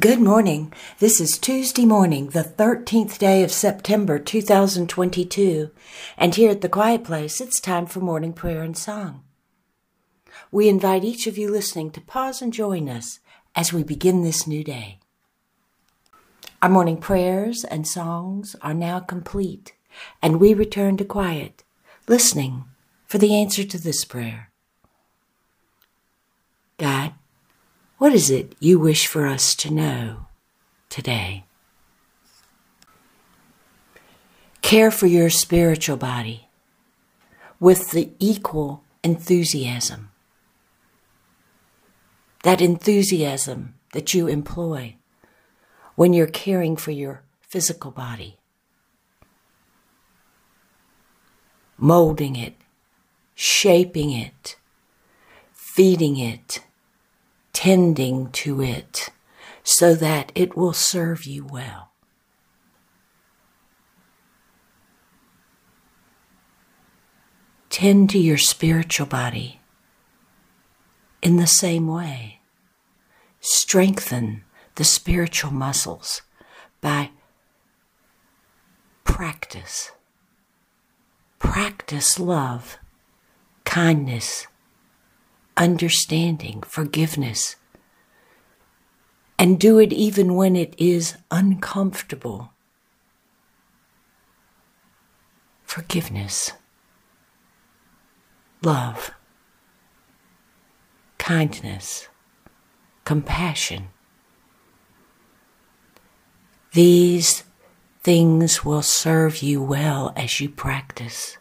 [0.00, 0.72] Good morning.
[0.98, 5.70] This is Tuesday morning, the 13th day of September 2022.
[6.18, 9.22] And here at the Quiet Place, it's time for morning prayer and song.
[10.50, 13.20] We invite each of you listening to pause and join us
[13.54, 14.98] as we begin this new day.
[16.60, 19.74] Our morning prayers and songs are now complete,
[20.20, 21.62] and we return to quiet,
[22.08, 22.64] listening
[23.06, 24.50] for the answer to this prayer.
[26.78, 27.12] God,
[28.04, 30.26] what is it you wish for us to know
[30.90, 31.42] today?
[34.60, 36.46] Care for your spiritual body
[37.58, 40.10] with the equal enthusiasm.
[42.42, 44.96] That enthusiasm that you employ
[45.94, 48.36] when you're caring for your physical body.
[51.78, 52.52] Molding it,
[53.34, 54.56] shaping it,
[55.54, 56.60] feeding it,
[57.54, 59.08] tending to it
[59.62, 61.92] so that it will serve you well.
[67.70, 69.60] Tend to your spiritual body
[71.22, 72.40] in the same way.
[73.40, 76.22] Strengthen the spiritual muscles
[76.80, 77.10] by
[79.04, 79.92] practice.
[81.38, 82.78] Practice love,
[83.64, 84.46] kindness,
[85.64, 87.56] understanding, forgiveness.
[89.38, 92.50] And do it even when it is uncomfortable.
[95.64, 96.52] Forgiveness,
[98.62, 99.12] love,
[101.16, 102.08] kindness,
[103.06, 103.88] compassion.
[106.74, 107.44] These
[108.02, 111.38] things will serve you well as you practice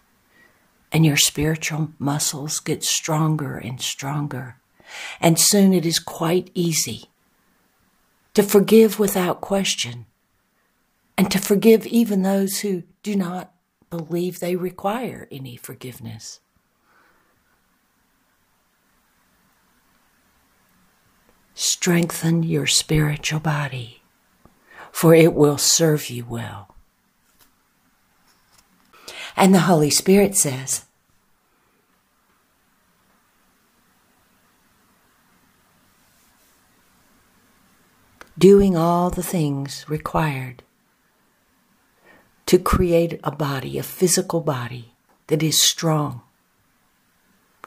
[0.94, 4.58] and your spiritual muscles get stronger and stronger.
[5.20, 7.06] And soon it is quite easy
[8.36, 10.06] to forgive without question
[11.18, 13.52] and to forgive even those who do not
[13.90, 16.40] believe they require any forgiveness.
[21.56, 24.02] Strengthen your spiritual body,
[24.92, 26.73] for it will serve you well.
[29.36, 30.86] And the Holy Spirit says,
[38.38, 40.64] doing all the things required
[42.46, 44.94] to create a body, a physical body
[45.28, 46.22] that is strong,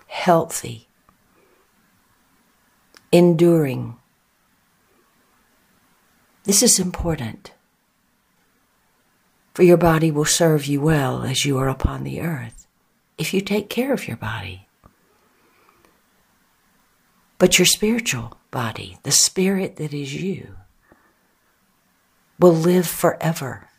[0.06, 0.86] healthy,
[3.10, 3.96] enduring.
[6.44, 7.52] This is important
[9.56, 12.66] for your body will serve you well as you are upon the earth
[13.16, 14.68] if you take care of your body.
[17.38, 20.56] But your spiritual body, the spirit that is you,
[22.38, 23.70] will live forever.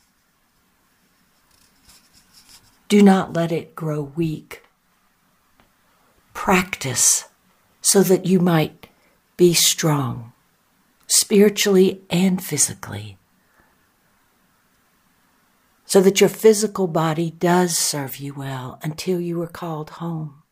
[2.90, 4.64] Do not let it grow weak.
[6.34, 7.26] Practice
[7.82, 8.88] so that you might
[9.38, 10.34] be strong,
[11.06, 13.20] spiritually and physically
[15.88, 20.44] so that your physical body does serve you well until you are called home.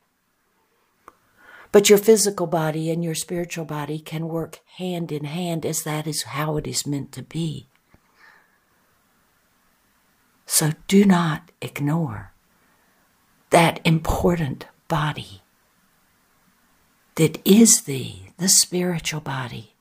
[1.74, 6.08] But your physical body and your spiritual body can work hand in hand as that
[6.08, 7.68] is how it is meant to be.
[10.46, 12.32] So do not ignore
[13.50, 15.42] that important body
[17.16, 19.75] that is thee, the spiritual body.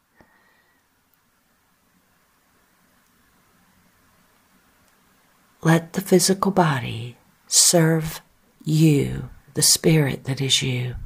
[5.64, 7.16] Let the physical body
[7.46, 8.20] serve
[8.62, 10.96] you, the spirit that is you,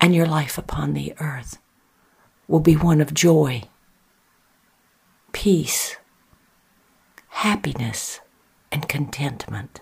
[0.00, 1.58] and your life upon the earth
[2.48, 3.64] will be one of joy,
[5.32, 5.98] peace,
[7.28, 8.20] happiness,
[8.72, 9.80] and contentment.